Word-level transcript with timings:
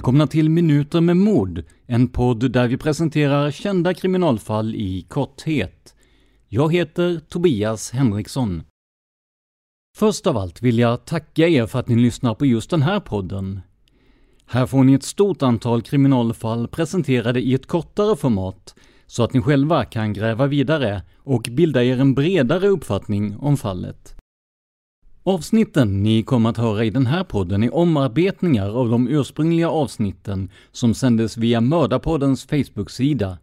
Välkomna 0.00 0.26
till 0.26 0.50
Minuter 0.50 1.00
med 1.00 1.16
mord, 1.16 1.62
en 1.86 2.08
podd 2.08 2.50
där 2.50 2.68
vi 2.68 2.76
presenterar 2.76 3.50
kända 3.50 3.94
kriminalfall 3.94 4.74
i 4.74 5.06
korthet. 5.08 5.94
Jag 6.48 6.72
heter 6.72 7.20
Tobias 7.28 7.90
Henriksson. 7.90 8.62
Först 9.96 10.26
av 10.26 10.36
allt 10.36 10.62
vill 10.62 10.78
jag 10.78 11.04
tacka 11.04 11.48
er 11.48 11.66
för 11.66 11.78
att 11.78 11.88
ni 11.88 11.96
lyssnar 11.96 12.34
på 12.34 12.46
just 12.46 12.70
den 12.70 12.82
här 12.82 13.00
podden. 13.00 13.60
Här 14.46 14.66
får 14.66 14.84
ni 14.84 14.94
ett 14.94 15.04
stort 15.04 15.42
antal 15.42 15.82
kriminalfall 15.82 16.68
presenterade 16.68 17.40
i 17.40 17.54
ett 17.54 17.66
kortare 17.66 18.16
format, 18.16 18.74
så 19.06 19.22
att 19.22 19.32
ni 19.32 19.40
själva 19.40 19.84
kan 19.84 20.12
gräva 20.12 20.46
vidare 20.46 21.02
och 21.16 21.48
bilda 21.50 21.84
er 21.84 22.00
en 22.00 22.14
bredare 22.14 22.68
uppfattning 22.68 23.36
om 23.36 23.56
fallet. 23.56 24.19
Avsnitten 25.22 26.02
ni 26.02 26.22
kommer 26.22 26.50
att 26.50 26.56
höra 26.56 26.84
i 26.84 26.90
den 26.90 27.06
här 27.06 27.24
podden 27.24 27.62
är 27.62 27.74
omarbetningar 27.74 28.68
av 28.68 28.88
de 28.88 29.08
ursprungliga 29.08 29.70
avsnitten 29.70 30.50
som 30.72 30.94
sändes 30.94 31.36
via 31.36 31.60
Mördarpoddens 31.60 32.44
Facebook-sida. 32.44 33.38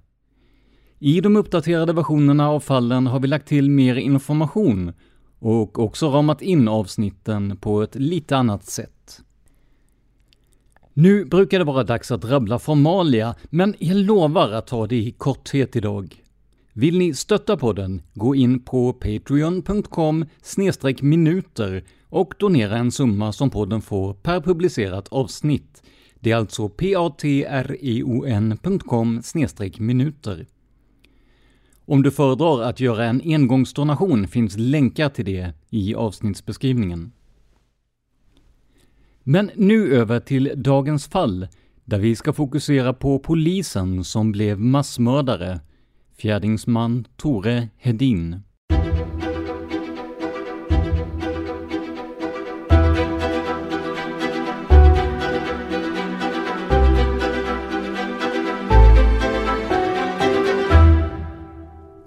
I 1.00 1.22
de 1.22 1.36
uppdaterade 1.36 1.94
versionerna 1.94 2.50
av 2.50 2.60
fallen 2.60 3.08
har 3.08 3.20
vi 3.20 3.28
lagt 3.28 3.48
till 3.48 3.70
mer 3.70 3.96
information 3.96 4.94
och 5.40 5.80
också 5.80 6.10
ramat 6.10 6.42
in 6.42 6.68
avsnitten 6.68 7.58
på 7.58 7.82
ett 7.82 7.96
lite 7.96 8.38
annat 8.38 8.66
sätt. 8.66 9.22
Nu 10.94 11.26
brukar 11.26 11.60
det 11.60 11.66
vara 11.66 11.84
dags 11.84 12.12
att 12.12 12.26
rabbla 12.26 12.60
formalia, 12.60 13.36
men 13.50 13.76
jag 13.80 13.98
lovar 13.98 14.52
att 14.52 14.68
ta 14.68 14.88
det 14.88 14.96
i 14.96 15.12
korthet 15.12 15.76
idag. 15.76 16.24
Vill 16.78 16.98
ni 16.98 17.14
stötta 17.14 17.58
podden, 17.58 18.02
gå 18.14 18.36
in 18.36 18.60
på 18.60 18.94
patreon.com 18.94 20.26
minuter 21.02 21.84
och 22.10 22.34
donera 22.40 22.78
en 22.78 22.92
summa 22.92 23.32
som 23.32 23.50
podden 23.50 23.82
får 23.82 24.14
per 24.14 24.42
publicerat 24.42 25.08
avsnitt. 25.08 25.84
Det 26.20 26.32
är 26.32 26.36
alltså 26.36 26.70
patreon.com 26.70 27.52
minuter. 29.80 30.46
Om 31.86 32.02
du 32.04 32.12
föredrar 32.12 32.62
att 32.62 32.80
göra 32.80 33.06
en 33.06 33.22
engångsdonation 33.26 34.28
finns 34.28 34.58
länkar 34.58 35.10
till 35.10 35.26
det 35.26 35.54
i 35.70 35.96
avsnittsbeskrivningen. 35.96 37.12
Men 39.24 39.52
nu 39.56 39.96
över 39.96 40.20
till 40.20 40.52
dagens 40.56 41.08
fall, 41.08 41.48
där 41.86 42.00
vi 42.00 42.16
ska 42.16 42.34
fokusera 42.34 42.94
på 42.94 43.20
polisen 43.20 44.04
som 44.04 44.32
blev 44.32 44.60
massmördare 44.60 45.60
Fjärdingsman 46.20 47.08
Tore 47.16 47.70
Hedin. 47.78 48.42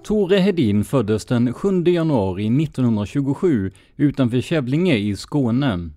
Tore 0.05 0.39
Hedin 0.39 0.85
föddes 0.85 1.25
den 1.25 1.53
7 1.53 1.85
januari 1.85 2.47
1927 2.65 3.71
utanför 3.97 4.41
Kävlinge 4.41 4.97
i 4.97 5.17
Skåne. 5.17 5.91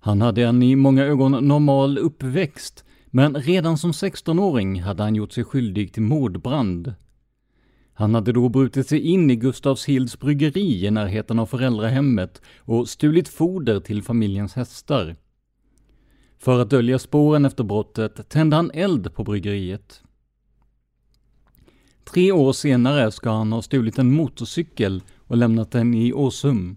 Han 0.00 0.20
hade 0.20 0.42
en 0.44 0.62
i 0.62 0.76
många 0.76 1.04
ögon 1.04 1.48
normal 1.48 1.98
uppväxt, 1.98 2.84
men 3.06 3.34
redan 3.34 3.78
som 3.78 3.92
16-åring 3.92 4.82
hade 4.82 5.02
han 5.02 5.14
gjort 5.14 5.32
sig 5.32 5.44
skyldig 5.44 5.92
till 5.92 6.02
mordbrand. 6.02 6.94
Han 7.98 8.14
hade 8.14 8.32
då 8.32 8.48
brutit 8.48 8.88
sig 8.88 9.00
in 9.00 9.30
i 9.30 9.36
Gustavshilds 9.36 10.18
bryggeri 10.18 10.86
i 10.86 10.90
närheten 10.90 11.38
av 11.38 11.46
föräldrahemmet 11.46 12.42
och 12.58 12.88
stulit 12.88 13.28
foder 13.28 13.80
till 13.80 14.02
familjens 14.02 14.54
hästar. 14.54 15.16
För 16.38 16.60
att 16.60 16.70
dölja 16.70 16.98
spåren 16.98 17.44
efter 17.44 17.64
brottet 17.64 18.28
tände 18.28 18.56
han 18.56 18.70
eld 18.74 19.14
på 19.14 19.24
bryggeriet. 19.24 20.02
Tre 22.04 22.32
år 22.32 22.52
senare 22.52 23.10
ska 23.10 23.30
han 23.30 23.52
ha 23.52 23.62
stulit 23.62 23.98
en 23.98 24.12
motorcykel 24.12 25.02
och 25.18 25.36
lämnat 25.36 25.70
den 25.70 25.94
i 25.94 26.12
Åsum. 26.12 26.76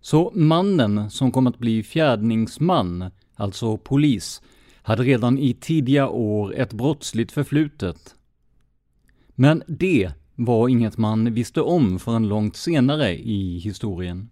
Så 0.00 0.32
mannen 0.34 1.10
som 1.10 1.32
kom 1.32 1.46
att 1.46 1.58
bli 1.58 1.82
fjärdningsman, 1.82 3.10
alltså 3.34 3.76
polis, 3.76 4.42
hade 4.82 5.02
redan 5.02 5.38
i 5.38 5.54
tidiga 5.54 6.08
år 6.08 6.54
ett 6.54 6.72
brottsligt 6.72 7.32
förflutet. 7.32 8.16
Men 9.40 9.62
det 9.66 10.12
var 10.34 10.68
inget 10.68 10.98
man 10.98 11.34
visste 11.34 11.60
om 11.60 11.98
förrän 11.98 12.28
långt 12.28 12.56
senare 12.56 13.18
i 13.18 13.58
historien. 13.58 14.30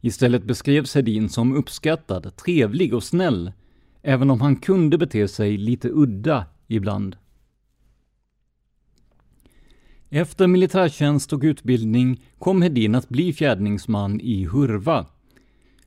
Istället 0.00 0.44
beskrevs 0.44 0.94
Hedin 0.94 1.28
som 1.28 1.56
uppskattad, 1.56 2.36
trevlig 2.36 2.94
och 2.94 3.02
snäll, 3.02 3.52
även 4.02 4.30
om 4.30 4.40
han 4.40 4.56
kunde 4.56 4.98
bete 4.98 5.28
sig 5.28 5.56
lite 5.56 5.88
udda 5.88 6.46
ibland. 6.66 7.16
Efter 10.08 10.46
militärtjänst 10.46 11.32
och 11.32 11.42
utbildning 11.42 12.24
kom 12.38 12.62
Hedin 12.62 12.94
att 12.94 13.08
bli 13.08 13.32
fjärdningsman 13.32 14.20
i 14.20 14.44
Hurva. 14.44 15.06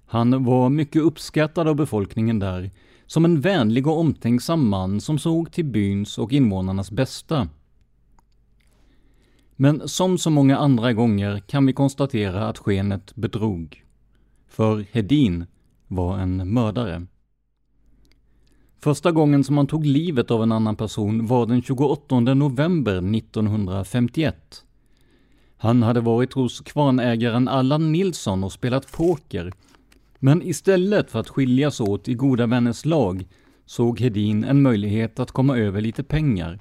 Han 0.05 0.43
var 0.43 0.69
mycket 0.69 1.01
uppskattad 1.01 1.67
av 1.67 1.75
befolkningen 1.75 2.39
där, 2.39 2.71
som 3.05 3.25
en 3.25 3.41
vänlig 3.41 3.87
och 3.87 3.99
omtänksam 3.99 4.69
man 4.69 5.01
som 5.01 5.19
såg 5.19 5.51
till 5.51 5.65
byns 5.65 6.17
och 6.17 6.33
invånarnas 6.33 6.91
bästa. 6.91 7.49
Men 9.55 9.87
som 9.87 10.17
så 10.17 10.29
många 10.29 10.57
andra 10.57 10.93
gånger 10.93 11.39
kan 11.39 11.65
vi 11.65 11.73
konstatera 11.73 12.47
att 12.47 12.57
skenet 12.57 13.15
bedrog. 13.15 13.83
För 14.47 14.85
Hedin 14.91 15.45
var 15.87 16.17
en 16.17 16.53
mördare. 16.53 17.05
Första 18.79 19.11
gången 19.11 19.43
som 19.43 19.57
han 19.57 19.67
tog 19.67 19.85
livet 19.85 20.31
av 20.31 20.43
en 20.43 20.51
annan 20.51 20.75
person 20.75 21.27
var 21.27 21.45
den 21.45 21.61
28 21.61 22.19
november 22.19 23.15
1951. 23.15 24.63
Han 25.57 25.83
hade 25.83 26.01
varit 26.01 26.33
hos 26.33 26.59
kvarnägaren 26.59 27.47
Allan 27.47 27.91
Nilsson 27.91 28.43
och 28.43 28.51
spelat 28.51 28.91
poker. 28.91 29.51
Men 30.19 30.41
istället 30.41 31.11
för 31.11 31.19
att 31.19 31.29
skiljas 31.29 31.79
åt 31.79 32.07
i 32.07 32.13
goda 32.13 32.45
vänners 32.45 32.85
lag 32.85 33.27
såg 33.65 33.99
Hedin 33.99 34.43
en 34.43 34.61
möjlighet 34.61 35.19
att 35.19 35.31
komma 35.31 35.57
över 35.57 35.81
lite 35.81 36.03
pengar. 36.03 36.59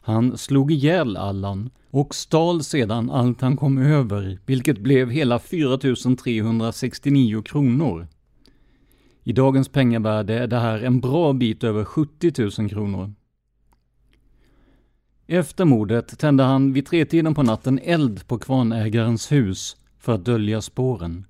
Han 0.00 0.38
slog 0.38 0.72
ihjäl 0.72 1.16
Allan 1.16 1.70
och 1.90 2.14
stal 2.14 2.64
sedan 2.64 3.10
allt 3.10 3.40
han 3.40 3.56
kom 3.56 3.78
över, 3.78 4.38
vilket 4.46 4.78
blev 4.78 5.10
hela 5.10 5.38
4369 5.38 7.42
kronor. 7.42 8.06
I 9.24 9.32
dagens 9.32 9.68
pengavärde 9.68 10.38
är 10.38 10.46
det 10.46 10.58
här 10.58 10.82
en 10.82 11.00
bra 11.00 11.32
bit 11.32 11.64
över 11.64 11.84
70 11.84 12.60
000 12.60 12.70
kronor. 12.70 13.12
Efter 15.26 15.64
mordet 15.64 16.18
tände 16.18 16.42
han 16.42 16.72
vid 16.72 16.86
tretiden 16.86 17.34
på 17.34 17.42
natten 17.42 17.80
eld 17.82 18.26
på 18.26 18.38
kvarnägarens 18.38 19.32
hus 19.32 19.76
för 19.98 20.14
att 20.14 20.24
dölja 20.24 20.60
spåren. 20.60 21.24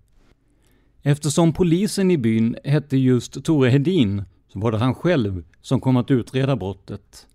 Eftersom 1.02 1.52
polisen 1.52 2.10
i 2.10 2.18
byn 2.18 2.56
hette 2.64 2.96
just 2.96 3.44
Tore 3.44 3.70
Hedin 3.70 4.22
så 4.52 4.58
var 4.58 4.72
det 4.72 4.78
han 4.78 4.94
själv 4.94 5.44
som 5.60 5.80
kom 5.80 5.96
att 5.96 6.10
utreda 6.10 6.56
brottet. 6.56 7.26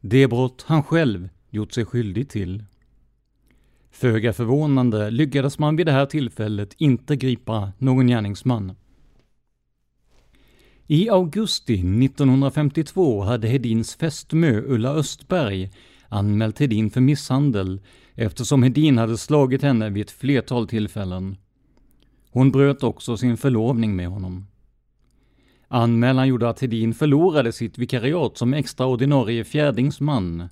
Det 0.00 0.28
brott 0.28 0.64
han 0.66 0.82
själv 0.82 1.28
gjort 1.50 1.72
sig 1.72 1.84
skyldig 1.84 2.28
till. 2.28 2.64
Föga 3.90 4.32
förvånande 4.32 5.10
lyckades 5.10 5.58
man 5.58 5.76
vid 5.76 5.86
det 5.86 5.92
här 5.92 6.06
tillfället 6.06 6.74
inte 6.78 7.16
gripa 7.16 7.72
någon 7.78 8.06
gärningsman. 8.06 8.72
I 10.86 11.10
augusti 11.10 11.74
1952 11.74 13.22
hade 13.22 13.48
Hedins 13.48 13.94
fästmö 13.96 14.62
Ulla 14.66 14.94
Östberg 14.94 15.70
anmält 16.08 16.58
Hedin 16.58 16.90
för 16.90 17.00
misshandel 17.00 17.80
eftersom 18.14 18.62
Hedin 18.62 18.98
hade 18.98 19.18
slagit 19.18 19.62
henne 19.62 19.90
vid 19.90 20.02
ett 20.02 20.10
flertal 20.10 20.68
tillfällen. 20.68 21.36
Hon 22.30 22.50
bröt 22.50 22.82
också 22.82 23.16
sin 23.16 23.36
förlovning 23.36 23.96
med 23.96 24.08
honom. 24.08 24.46
Anmälan 25.68 26.28
gjorde 26.28 26.48
att 26.48 26.60
Hedin 26.60 26.94
förlorade 26.94 27.52
sitt 27.52 27.78
vikariat 27.78 28.36
som 28.36 28.54
extraordinarie 28.54 29.44
fjärdingsman. 29.44 30.48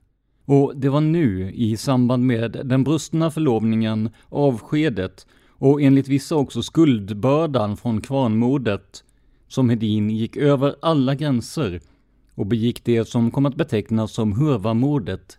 Och 0.46 0.72
det 0.76 0.88
var 0.88 1.00
nu, 1.00 1.52
i 1.54 1.76
samband 1.76 2.26
med 2.26 2.62
den 2.64 2.84
brustna 2.84 3.30
förlovningen, 3.30 4.10
avskedet 4.28 5.26
och 5.48 5.82
enligt 5.82 6.08
vissa 6.08 6.36
också 6.36 6.62
skuldbördan 6.62 7.76
från 7.76 8.00
kvarnmordet, 8.00 9.04
som 9.48 9.70
Hedin 9.70 10.10
gick 10.10 10.36
över 10.36 10.76
alla 10.82 11.14
gränser 11.14 11.80
och 12.34 12.46
begick 12.46 12.84
det 12.84 13.08
som 13.08 13.30
kom 13.30 13.46
att 13.46 13.54
betecknas 13.54 14.12
som 14.12 14.32
Hurvamordet. 14.32 15.38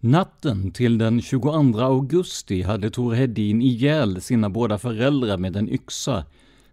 Natten 0.00 0.70
till 0.70 0.98
den 0.98 1.22
22 1.22 1.78
augusti 1.78 2.62
hade 2.62 2.90
Tor 2.90 3.14
Hedin 3.14 3.62
ihjäl 3.62 4.20
sina 4.20 4.50
båda 4.50 4.78
föräldrar 4.78 5.36
med 5.36 5.56
en 5.56 5.68
yxa 5.68 6.24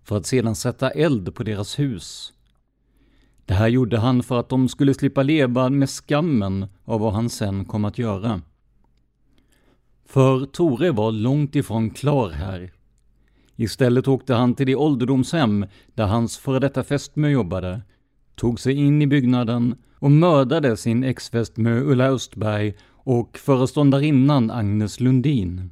för 0.04 0.18
att 0.18 0.26
sedan 0.26 0.56
sätta 0.56 0.90
eld 0.90 1.36
på 1.36 1.44
deras 1.44 1.80
hus. 1.80 2.34
Det 3.48 3.54
här 3.54 3.68
gjorde 3.68 3.98
han 3.98 4.24
för 4.24 4.40
att 4.40 4.50
de 4.50 4.70
skulle 4.70 4.94
slippa 4.94 5.24
leva 5.24 5.70
med 5.70 5.90
skammen 5.90 6.66
av 6.86 7.00
vad 7.00 7.14
han 7.14 7.30
sen 7.30 7.66
kom 7.66 7.86
att 7.86 7.98
göra. 7.98 8.42
För 10.06 10.46
Tore 10.46 10.92
var 10.92 11.12
långt 11.12 11.56
ifrån 11.56 11.90
klar 11.90 12.30
här. 12.30 12.72
Istället 13.56 14.08
åkte 14.08 14.34
han 14.34 14.56
till 14.56 14.68
det 14.68 14.76
ålderdomshem 14.76 15.66
där 15.96 16.06
hans 16.06 16.38
före 16.38 16.60
detta 16.60 16.84
fästmö 16.84 17.30
jobbade, 17.30 17.82
tog 18.36 18.60
sig 18.60 18.74
in 18.74 19.02
i 19.02 19.08
byggnaden 19.08 19.76
och 20.00 20.12
mördade 20.12 20.78
sin 20.78 21.04
exfästmö 21.04 21.80
Ulla 21.80 22.06
Östberg 22.06 22.74
och 22.92 23.38
föreståndarinnan 23.38 24.52
Agnes 24.52 25.00
Lundin. 25.00 25.72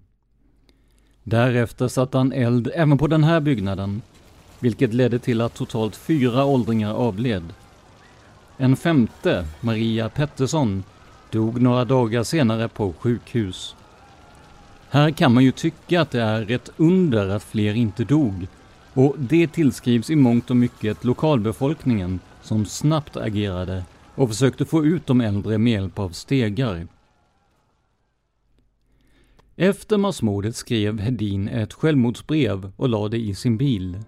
Därefter 1.24 1.88
satte 1.88 2.18
han 2.18 2.32
eld 2.32 2.72
även 2.76 2.98
på 2.98 3.08
den 3.08 3.24
här 3.24 3.40
byggnaden, 3.40 4.02
vilket 4.60 4.94
ledde 4.94 5.20
till 5.20 5.42
att 5.42 5.54
totalt 5.54 5.96
fyra 5.96 6.46
åldringar 6.46 6.94
avled. 6.94 7.44
En 8.58 8.76
femte, 8.76 9.46
Maria 9.62 10.10
Pettersson, 10.10 10.84
dog 11.32 11.62
några 11.62 11.86
dagar 11.86 12.24
senare 12.24 12.68
på 12.68 12.94
sjukhus. 12.94 13.76
Här 14.90 15.12
kan 15.12 15.34
man 15.34 15.44
ju 15.44 15.52
tycka 15.52 16.02
att 16.02 16.12
det 16.12 16.22
är 16.22 16.52
ett 16.52 16.70
under 16.78 17.30
att 17.30 17.44
fler 17.44 17.74
inte 17.74 18.04
dog 18.04 18.48
och 18.94 19.16
det 19.18 19.48
tillskrivs 19.48 20.10
i 20.10 20.16
mångt 20.16 20.50
och 20.50 20.56
mycket 20.56 21.04
lokalbefolkningen 21.04 22.20
som 22.42 22.66
snabbt 22.66 23.18
agerade 23.18 23.84
och 24.16 24.30
försökte 24.30 24.66
få 24.66 24.86
ut 24.86 25.08
de 25.08 25.22
äldre 25.22 25.58
med 25.58 25.74
hjälp 25.74 26.00
av 26.00 26.10
stegar. 26.10 26.88
Efter 29.56 29.98
massmordet 29.98 30.56
skrev 30.56 31.00
Hedin 31.00 31.48
ett 31.48 31.74
självmordsbrev 31.74 32.72
och 32.76 32.90
lade 32.90 33.10
det 33.10 33.24
i 33.24 33.36
sin 33.36 33.58
bil. 33.58 34.00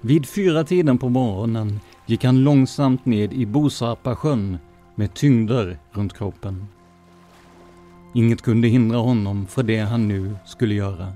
Vid 0.00 0.28
fyra 0.28 0.64
tiden 0.64 0.98
på 0.98 1.08
morgonen 1.08 1.80
gick 2.12 2.24
han 2.24 2.44
långsamt 2.44 3.06
ned 3.06 3.32
i 3.32 3.46
Bosarpa 3.46 4.16
sjön 4.16 4.58
med 4.94 5.14
tyngder 5.14 5.78
runt 5.92 6.12
kroppen. 6.12 6.66
Inget 8.14 8.42
kunde 8.42 8.68
hindra 8.68 8.98
honom 8.98 9.46
för 9.46 9.62
det 9.62 9.78
han 9.78 10.08
nu 10.08 10.36
skulle 10.46 10.74
göra. 10.74 11.12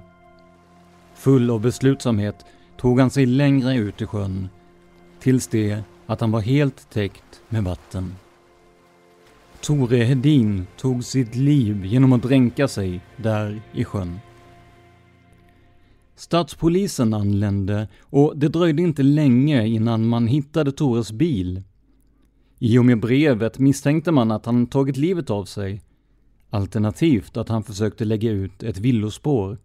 Full 1.15 1.51
av 1.51 1.61
beslutsamhet 1.61 2.45
tog 2.77 3.01
han 3.01 3.11
sig 3.11 3.27
längre 3.27 3.75
ut 3.75 4.03
i 4.03 4.07
sjön, 4.07 4.49
tills 5.21 5.49
det 5.49 5.83
att 6.07 6.21
han 6.21 6.31
var 6.31 6.41
helt 6.41 6.91
täckt 6.91 7.43
med 7.49 7.65
vatten. 7.65 8.15
Tore 9.61 9.97
Hedin 9.97 10.67
tog 10.77 11.05
sitt 11.05 11.35
liv 11.35 11.85
genom 11.85 12.13
att 12.13 12.23
dränka 12.23 12.69
sig 12.69 13.01
där 13.17 13.61
i 13.73 13.85
sjön. 13.85 14.19
Stadspolisen 16.17 17.15
anlände 17.15 17.89
och 18.01 18.39
det 18.39 18.49
dröjde 18.49 18.83
inte 18.83 19.03
länge 19.03 19.67
innan 19.67 20.09
man 20.09 20.27
hittade 20.27 20.73
Tores 20.73 21.13
bil. 21.13 21.63
I 22.59 22.79
och 22.79 22.85
med 22.85 23.01
brevet 23.01 23.59
misstänkte 23.59 24.13
man 24.13 24.31
att 24.31 24.47
han 24.47 24.67
tagit 24.67 24.97
livet 24.97 25.31
av 25.31 25.45
sig, 25.45 25.83
alternativt 26.51 27.37
att 27.37 27.49
han 27.49 27.63
försökte 27.63 28.05
lägga 28.05 28.31
ut 28.31 28.63
ett 28.63 28.79
villospår. 28.79 29.59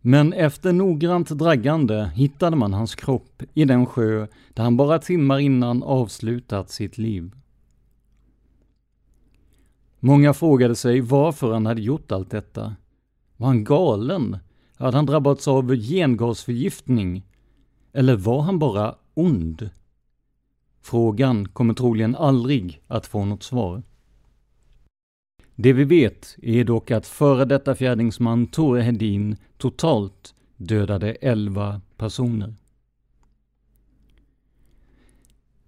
Men 0.00 0.32
efter 0.32 0.72
noggrant 0.72 1.28
draggande 1.28 2.12
hittade 2.14 2.56
man 2.56 2.72
hans 2.72 2.94
kropp 2.94 3.42
i 3.54 3.64
den 3.64 3.86
sjö 3.86 4.26
där 4.54 4.62
han 4.62 4.76
bara 4.76 4.98
timmar 4.98 5.38
innan 5.38 5.82
avslutat 5.82 6.70
sitt 6.70 6.98
liv. 6.98 7.30
Många 10.00 10.34
frågade 10.34 10.76
sig 10.76 11.00
varför 11.00 11.52
han 11.52 11.66
hade 11.66 11.80
gjort 11.80 12.12
allt 12.12 12.30
detta. 12.30 12.74
Var 13.36 13.46
han 13.46 13.64
galen? 13.64 14.38
Hade 14.84 14.96
han 14.96 15.06
drabbats 15.06 15.48
av 15.48 15.76
gengasförgiftning? 15.76 17.22
Eller 17.92 18.16
var 18.16 18.42
han 18.42 18.58
bara 18.58 18.94
ond? 19.14 19.70
Frågan 20.82 21.48
kommer 21.48 21.74
troligen 21.74 22.16
aldrig 22.16 22.82
att 22.86 23.06
få 23.06 23.24
något 23.24 23.42
svar. 23.42 23.82
Det 25.54 25.72
vi 25.72 25.84
vet 25.84 26.36
är 26.42 26.64
dock 26.64 26.90
att 26.90 27.06
före 27.06 27.44
detta 27.44 27.74
fjärdingsman 27.74 28.46
Tore 28.46 28.82
Hedin 28.82 29.36
totalt 29.58 30.34
dödade 30.56 31.12
11 31.12 31.80
personer. 31.96 32.54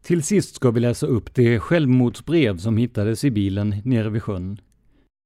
Till 0.03 0.23
sist 0.23 0.55
ska 0.55 0.71
vi 0.71 0.81
läsa 0.81 1.07
upp 1.07 1.35
det 1.35 1.61
självmordsbrev 1.61 2.59
som 2.59 2.77
hittades 2.77 3.25
i 3.25 3.31
bilen 3.31 3.75
nere 3.85 4.11
vid 4.11 4.23
sjön. 4.23 4.61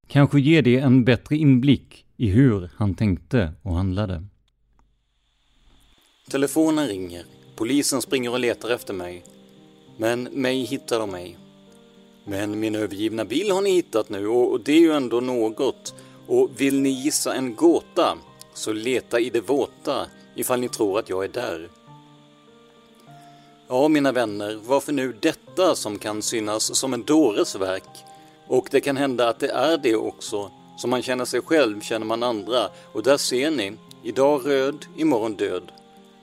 Kanske 0.08 0.40
ger 0.40 0.62
det 0.62 0.78
en 0.78 1.04
bättre 1.04 1.36
inblick 1.36 2.06
i 2.20 2.28
hur 2.28 2.70
han 2.76 2.94
tänkte 2.94 3.52
och 3.62 3.74
handlade. 3.74 4.22
Telefonen 6.30 6.88
ringer. 6.88 7.24
Polisen 7.56 8.02
springer 8.02 8.32
och 8.32 8.38
letar 8.38 8.70
efter 8.70 8.94
mig. 8.94 9.24
Men 9.96 10.22
mig 10.22 10.64
hittar 10.64 11.00
de 11.00 11.14
ej. 11.14 11.38
Men 12.24 12.60
min 12.60 12.74
övergivna 12.74 13.24
bil 13.24 13.50
har 13.50 13.62
ni 13.62 13.70
hittat 13.70 14.08
nu 14.08 14.26
och 14.26 14.60
det 14.60 14.72
är 14.72 14.80
ju 14.80 14.92
ändå 14.92 15.20
något. 15.20 15.94
Och 16.26 16.50
vill 16.56 16.80
ni 16.80 16.88
gissa 16.88 17.34
en 17.34 17.54
gåta 17.54 18.18
så 18.54 18.72
leta 18.72 19.20
i 19.20 19.30
det 19.30 19.40
våta 19.40 20.06
ifall 20.34 20.60
ni 20.60 20.68
tror 20.68 20.98
att 20.98 21.08
jag 21.08 21.24
är 21.24 21.28
där. 21.28 21.68
Ja, 23.68 23.88
mina 23.88 24.12
vänner, 24.12 24.60
varför 24.66 24.92
nu 24.92 25.16
detta 25.20 25.74
som 25.74 25.98
kan 25.98 26.22
synas 26.22 26.76
som 26.76 26.94
en 26.94 27.04
dåres 27.04 27.56
verk? 27.56 28.04
Och 28.46 28.68
det 28.70 28.80
kan 28.80 28.96
hända 28.96 29.28
att 29.28 29.40
det 29.40 29.50
är 29.50 29.78
det 29.78 29.96
också. 29.96 30.50
Som 30.80 30.90
man 30.90 31.02
känner 31.02 31.24
sig 31.24 31.40
själv 31.40 31.80
känner 31.80 32.06
man 32.06 32.22
andra. 32.22 32.68
Och 32.92 33.02
där 33.02 33.16
ser 33.16 33.50
ni, 33.50 33.72
idag 34.02 34.46
röd, 34.46 34.86
imorgon 34.96 35.34
död. 35.34 35.72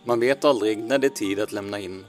Man 0.04 0.20
vet 0.20 0.46
aldrig 0.46 0.78
när 0.78 0.98
det 0.98 1.08
är 1.08 1.10
tid 1.10 1.40
att 1.40 1.52
lämna 1.52 1.80
in. 1.80 2.06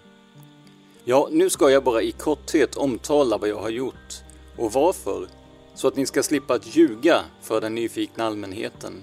Ja, 1.04 1.28
nu 1.30 1.50
ska 1.50 1.70
jag 1.70 1.84
bara 1.84 2.02
i 2.02 2.12
korthet 2.12 2.76
omtala 2.76 3.38
vad 3.38 3.48
jag 3.48 3.60
har 3.60 3.70
gjort. 3.70 4.22
Och 4.56 4.72
varför. 4.72 5.28
Så 5.74 5.88
att 5.88 5.96
ni 5.96 6.06
ska 6.06 6.22
slippa 6.22 6.54
att 6.54 6.76
ljuga 6.76 7.22
för 7.42 7.60
den 7.60 7.74
nyfikna 7.74 8.26
allmänheten. 8.26 9.02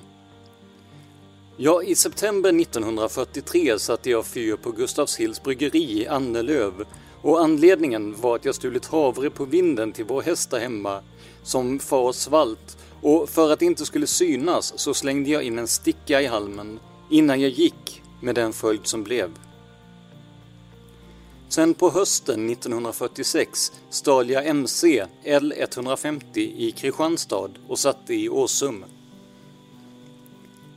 Ja, 1.58 1.84
i 1.84 1.96
september 1.96 2.62
1943 2.62 3.80
satte 3.80 4.10
jag 4.10 4.26
fyr 4.26 4.56
på 4.56 4.72
Gustavshills 4.72 5.44
bryggeri 5.44 6.02
i 6.02 6.08
Annelöv 6.08 6.86
och 7.26 7.44
anledningen 7.44 8.16
var 8.22 8.36
att 8.36 8.46
jag 8.46 8.56
stulit 8.56 8.86
havre 8.86 9.30
på 9.30 9.46
vinden 9.46 9.92
till 9.92 10.06
vår 10.06 10.22
häst 10.22 10.54
hemma 10.54 11.02
som 11.44 11.80
far 11.80 12.12
svalt 12.12 12.78
och 13.02 13.30
för 13.30 13.52
att 13.52 13.60
det 13.60 13.66
inte 13.66 13.86
skulle 13.86 14.08
synas 14.08 14.80
så 14.80 14.94
slängde 14.94 15.30
jag 15.30 15.44
in 15.44 15.60
en 15.60 15.68
sticka 15.68 16.22
i 16.22 16.26
halmen 16.26 16.80
innan 17.10 17.42
jag 17.42 17.50
gick 17.50 18.02
med 18.22 18.36
den 18.36 18.54
följd 18.54 18.88
som 18.88 19.04
blev. 19.04 19.32
Sen 21.50 21.74
på 21.74 21.90
hösten 21.90 22.50
1946 22.50 23.72
stal 23.90 24.30
jag 24.30 24.48
MC 24.48 25.06
L150 25.24 26.38
i 26.38 26.72
Kristianstad 26.72 27.50
och 27.68 27.80
satte 27.80 28.14
i 28.14 28.30
Åsum. 28.30 28.86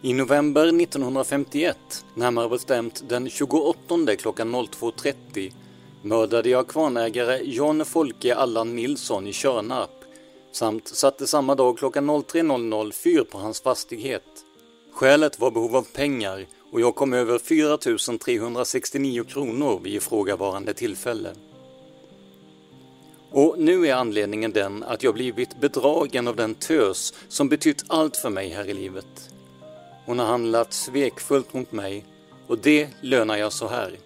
I 0.03 0.13
november 0.13 0.67
1951, 0.83 2.05
närmare 2.15 2.49
bestämt 2.49 3.03
den 3.09 3.31
28 3.31 4.17
klockan 4.19 4.55
02.30, 4.55 5.53
mördade 6.03 6.49
jag 6.49 6.69
kvarnägare 6.69 7.41
John 7.45 7.85
Folke 7.85 8.35
Allan 8.35 8.77
Nilsson 8.77 9.27
i 9.27 9.33
Körnarp 9.33 9.91
samt 10.53 10.89
satte 10.89 11.27
samma 11.27 11.55
dag 11.55 11.79
klockan 11.79 12.11
03.00 12.11 12.93
fyr 12.93 13.25
på 13.25 13.39
hans 13.39 13.61
fastighet. 13.61 14.45
Skälet 14.93 15.41
var 15.41 15.51
behov 15.51 15.77
av 15.77 15.87
pengar 15.95 16.47
och 16.73 16.81
jag 16.81 16.95
kom 16.95 17.13
över 17.13 17.39
4 17.39 17.79
369 18.19 19.25
kronor 19.25 19.81
vid 19.83 19.95
ifrågavarande 19.95 20.75
tillfälle. 20.75 21.31
Och 23.31 23.55
nu 23.59 23.87
är 23.87 23.95
anledningen 23.95 24.53
den 24.53 24.83
att 24.83 25.03
jag 25.03 25.15
blivit 25.15 25.61
bedragen 25.61 26.29
av 26.29 26.37
den 26.37 26.55
tös 26.55 27.15
som 27.29 27.49
betytt 27.49 27.85
allt 27.89 28.17
för 28.17 28.31
mig 28.31 28.49
här 28.49 28.65
i 28.65 28.75
livet. 28.75 29.31
Hon 30.07 30.19
har 30.19 30.27
handlat 30.27 30.73
svekfullt 30.73 31.55
mot 31.55 31.73
mig 31.73 32.05
och 32.47 32.59
det 32.59 32.89
lönar 33.01 33.37
jag 33.37 33.53
så 33.53 33.69
här. 33.69 33.99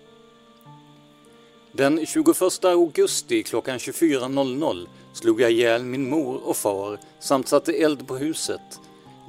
Den 1.74 2.06
21 2.06 2.64
augusti 2.64 3.42
klockan 3.42 3.78
24.00 3.78 4.86
slog 5.12 5.40
jag 5.40 5.50
ihjäl 5.50 5.84
min 5.84 6.10
mor 6.10 6.48
och 6.48 6.56
far 6.56 6.98
samt 7.20 7.48
satte 7.48 7.72
eld 7.72 8.06
på 8.06 8.16
huset. 8.16 8.80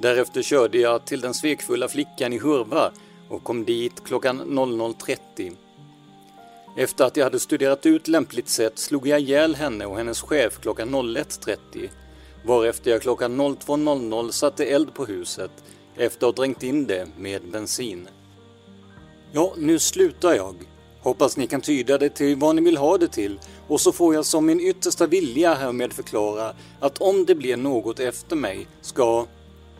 Därefter 0.02 0.42
körde 0.42 0.78
jag 0.78 1.06
till 1.06 1.20
den 1.20 1.34
svekfulla 1.34 1.88
flickan 1.88 2.32
i 2.32 2.38
Hurva 2.38 2.92
och 3.28 3.44
kom 3.44 3.64
dit 3.64 4.04
klockan 4.04 4.42
00.30. 4.42 5.56
Efter 6.76 7.04
att 7.04 7.16
jag 7.16 7.24
hade 7.24 7.40
studerat 7.40 7.86
ut 7.86 8.08
lämpligt 8.08 8.48
sätt 8.48 8.78
slog 8.78 9.06
jag 9.06 9.20
ihjäl 9.20 9.54
henne 9.54 9.86
och 9.86 9.96
hennes 9.96 10.20
chef 10.20 10.60
klockan 10.60 10.94
01.30 10.94 11.88
varefter 12.44 12.90
jag 12.90 13.02
klockan 13.02 13.40
02.00 13.40 14.30
satte 14.30 14.64
eld 14.64 14.94
på 14.94 15.04
huset 15.04 15.50
efter 15.96 16.26
att 16.26 16.36
ha 16.36 16.42
dränkt 16.42 16.62
in 16.62 16.86
det 16.86 17.08
med 17.18 17.42
bensin. 17.50 18.08
Ja, 19.32 19.54
nu 19.56 19.78
slutar 19.78 20.34
jag. 20.34 20.73
Hoppas 21.04 21.36
ni 21.36 21.46
kan 21.46 21.60
tyda 21.60 21.98
det 21.98 22.08
till 22.08 22.36
vad 22.36 22.56
ni 22.56 22.62
vill 22.62 22.76
ha 22.76 22.98
det 22.98 23.08
till. 23.08 23.40
Och 23.68 23.80
så 23.80 23.92
får 23.92 24.14
jag 24.14 24.26
som 24.26 24.46
min 24.46 24.60
yttersta 24.60 25.06
vilja 25.06 25.54
härmed 25.54 25.92
förklara 25.92 26.52
att 26.80 26.98
om 26.98 27.24
det 27.24 27.34
blir 27.34 27.56
något 27.56 28.00
efter 28.00 28.36
mig 28.36 28.66
ska 28.80 29.26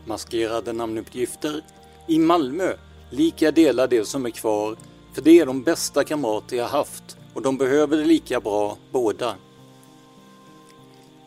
maskerade 0.05 0.73
namnuppgifter 0.73 1.63
i 2.09 2.19
Malmö 2.19 2.73
lika 3.11 3.51
dela 3.51 3.87
det 3.87 4.05
som 4.05 4.27
är 4.27 4.31
kvar. 4.31 4.77
För 5.13 5.23
det 5.23 5.41
är 5.41 5.47
de 5.47 5.63
bästa 5.63 6.05
kamrater 6.05 6.57
jag 6.57 6.69
haft 6.69 7.17
och 7.35 7.43
de 7.43 7.59
behöver 7.59 7.97
det 7.97 8.05
lika 8.05 8.41
bra 8.41 8.77
båda. 8.91 9.35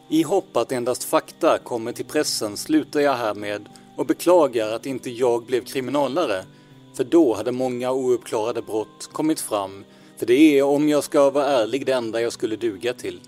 I 0.10 0.24
hopp 0.24 0.58
att 0.58 0.72
endast 0.72 1.04
fakta 1.04 1.58
kommer 1.58 1.92
till 1.92 2.06
pressen 2.06 2.58
slutar 2.58 3.00
jag 3.00 3.14
härmed 3.14 3.70
och 3.96 4.06
beklagar 4.06 4.74
att 4.74 4.86
inte 4.86 5.10
jag 5.10 5.46
blev 5.46 5.66
kriminalare 5.66 6.44
för 6.98 7.04
då 7.04 7.34
hade 7.34 7.52
många 7.52 7.92
ouppklarade 7.92 8.62
brott 8.62 9.10
kommit 9.12 9.42
fram 9.42 9.86
för 10.18 10.26
det 10.26 10.34
är, 10.60 10.64
om 10.64 10.90
jag 10.90 11.04
ska 11.04 11.30
vara 11.30 11.46
ärlig, 11.46 11.86
det 11.86 11.92
enda 11.92 12.22
jag 12.22 12.34
skulle 12.34 12.56
duga 12.56 12.94
till. 12.94 13.20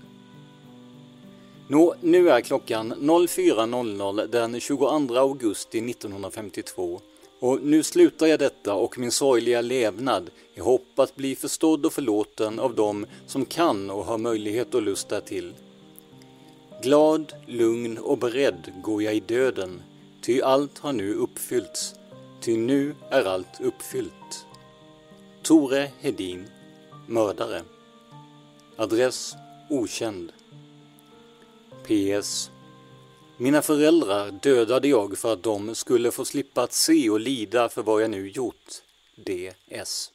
Nå, 1.68 1.94
nu 2.00 2.30
är 2.30 2.40
klockan 2.40 2.94
04.00 2.94 4.26
den 4.26 4.60
22 4.60 5.16
augusti 5.16 5.90
1952 5.90 7.00
och 7.40 7.62
nu 7.62 7.82
slutar 7.82 8.26
jag 8.26 8.38
detta 8.38 8.74
och 8.74 8.98
min 8.98 9.10
sorgliga 9.10 9.60
levnad 9.60 10.30
i 10.54 10.60
hopp 10.60 10.98
att 10.98 11.16
bli 11.16 11.36
förstådd 11.36 11.86
och 11.86 11.92
förlåten 11.92 12.60
av 12.60 12.74
dem 12.74 13.06
som 13.26 13.44
kan 13.44 13.90
och 13.90 14.04
har 14.04 14.18
möjlighet 14.18 14.74
och 14.74 14.82
lust 14.82 15.08
därtill. 15.08 15.54
Glad, 16.82 17.32
lugn 17.46 17.98
och 17.98 18.18
beredd 18.18 18.72
går 18.82 19.02
jag 19.02 19.14
i 19.14 19.20
döden, 19.20 19.82
ty 20.22 20.42
allt 20.42 20.78
har 20.78 20.92
nu 20.92 21.14
uppfyllts, 21.14 21.94
ty 22.40 22.56
nu 22.56 22.94
är 23.10 23.24
allt 23.24 23.60
uppfyllt. 23.60 24.46
Tore 25.42 25.90
Hedin, 26.00 26.46
mördare. 27.06 27.62
Adress 28.76 29.34
okänd. 29.70 30.32
PS. 31.82 32.50
Mina 33.38 33.62
föräldrar 33.62 34.30
dödade 34.30 34.88
jag 34.88 35.18
för 35.18 35.32
att 35.32 35.42
de 35.42 35.74
skulle 35.74 36.10
få 36.10 36.24
slippa 36.24 36.62
att 36.62 36.72
se 36.72 37.10
och 37.10 37.20
lida 37.20 37.68
för 37.68 37.82
vad 37.82 38.02
jag 38.02 38.10
nu 38.10 38.30
gjort. 38.30 38.82
DS. 39.26 40.10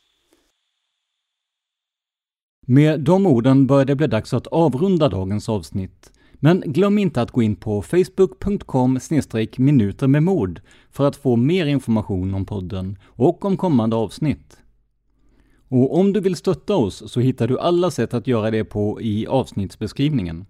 Med 2.68 3.00
de 3.00 3.26
orden 3.26 3.68
börjar 3.68 3.86
det 3.86 3.96
bli 3.96 4.08
dags 4.08 4.34
att 4.34 4.48
avrunda 4.48 5.10
dagens 5.10 5.50
avsnitt. 5.50 6.12
Men 6.40 6.64
glöm 6.66 6.98
inte 6.98 7.22
att 7.22 7.32
gå 7.32 7.42
in 7.42 7.56
på 7.56 7.82
facebook.com 7.82 9.00
minuter 9.58 10.08
med 10.08 10.24
mod 10.24 10.62
för 10.92 11.08
att 11.08 11.16
få 11.16 11.36
mer 11.36 11.66
information 11.66 12.34
om 12.34 12.46
podden 12.46 12.98
och 13.06 13.46
om 13.46 13.58
kommande 13.58 13.96
avsnitt. 13.96 14.58
Och 15.68 16.00
om 16.00 16.14
du 16.14 16.20
vill 16.20 16.36
stötta 16.36 16.76
oss 16.76 17.12
så 17.12 17.20
hittar 17.20 17.48
du 17.48 17.60
alla 17.60 17.92
sätt 17.92 18.14
att 18.14 18.28
göra 18.28 18.52
det 18.52 18.64
på 18.64 19.02
i 19.02 19.28
avsnittsbeskrivningen. 19.28 20.46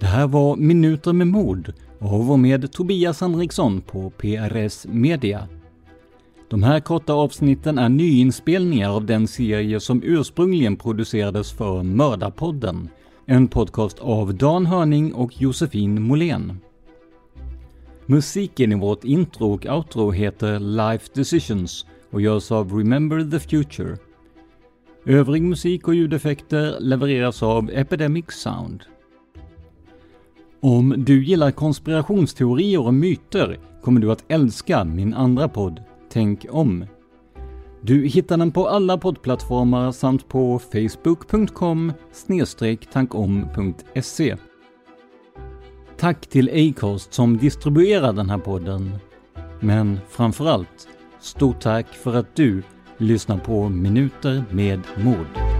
Det 0.00 0.06
här 0.06 0.26
var 0.26 0.56
Minuter 0.56 1.12
med 1.12 1.26
mod 1.26 1.72
av 1.98 2.30
och 2.30 2.38
med 2.38 2.72
Tobias 2.72 3.20
Henriksson 3.20 3.80
på 3.80 4.10
PRS 4.10 4.86
Media. 4.86 5.48
De 6.50 6.62
här 6.62 6.80
korta 6.80 7.12
avsnitten 7.12 7.78
är 7.78 7.88
nyinspelningar 7.88 8.90
av 8.90 9.06
den 9.06 9.28
serie 9.28 9.80
som 9.80 10.02
ursprungligen 10.04 10.76
producerades 10.76 11.52
för 11.52 11.82
Mördarpodden, 11.82 12.88
en 13.26 13.48
podcast 13.48 13.98
av 13.98 14.34
Dan 14.34 14.66
Hörning 14.66 15.14
och 15.14 15.42
Josefin 15.42 16.02
Molén. 16.02 16.60
Musiken 18.06 18.72
i 18.72 18.74
vårt 18.74 19.04
intro 19.04 19.52
och 19.52 19.66
outro 19.66 20.10
heter 20.10 20.58
Life 20.58 21.06
Decisions 21.14 21.86
och 22.10 22.20
görs 22.20 22.52
av 22.52 22.72
Remember 22.72 23.30
the 23.30 23.38
Future. 23.38 23.96
Övrig 25.06 25.42
musik 25.42 25.88
och 25.88 25.94
ljudeffekter 25.94 26.80
levereras 26.80 27.42
av 27.42 27.70
Epidemic 27.70 28.24
Sound. 28.28 28.82
Om 30.60 30.94
du 30.98 31.24
gillar 31.24 31.50
konspirationsteorier 31.50 32.86
och 32.86 32.94
myter 32.94 33.58
kommer 33.82 34.00
du 34.00 34.12
att 34.12 34.24
älska 34.28 34.84
min 34.84 35.14
andra 35.14 35.48
podd, 35.48 35.82
Tänk 36.12 36.46
om. 36.50 36.86
Du 37.82 38.06
hittar 38.06 38.36
den 38.36 38.52
på 38.52 38.68
alla 38.68 38.98
poddplattformar 38.98 39.92
samt 39.92 40.28
på 40.28 40.58
facebook.com 40.58 41.92
tankom.se. 42.92 44.36
Tack 45.98 46.26
till 46.26 46.70
Acast 46.70 47.14
som 47.14 47.36
distribuerar 47.38 48.12
den 48.12 48.30
här 48.30 48.38
podden. 48.38 48.98
Men 49.60 49.98
framförallt, 50.08 50.88
stort 51.20 51.60
tack 51.60 51.86
för 51.86 52.14
att 52.14 52.36
du 52.36 52.62
lyssnar 52.98 53.38
på 53.38 53.68
Minuter 53.68 54.44
med 54.50 54.80
mod. 54.96 55.59